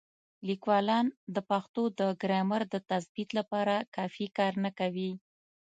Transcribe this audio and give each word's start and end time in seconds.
لیکوالان 0.47 1.05
د 1.35 1.37
پښتو 1.49 1.83
د 1.99 2.01
ګرامر 2.21 2.61
د 2.73 2.75
تثبیت 2.89 3.29
لپاره 3.39 3.75
کافي 3.95 4.27
کار 4.37 4.53
نه 4.63 4.71
کوي. 4.79 5.11